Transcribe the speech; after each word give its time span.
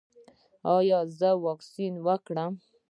ایا 0.75 0.99
زه 1.17 1.29
واکسین 1.45 1.93
وکړم؟ 2.05 2.53